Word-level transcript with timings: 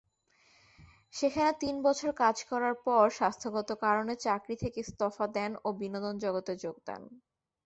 সেখানে 1.13 1.51
তিন 1.61 1.75
বছর 1.87 2.09
কাজ 2.21 2.37
করার 2.51 2.75
পর 2.85 3.03
স্বাস্থ্যগত 3.17 3.69
কারণে 3.83 4.13
চাকরি 4.25 4.55
থেকে 4.55 4.77
ইস্তফা 4.81 5.25
দেন 5.35 5.51
ও 5.63 5.79
বিনোদন 5.79 6.15
জগতে 6.23 6.53
যোগ 6.63 6.75
দেন। 6.87 7.01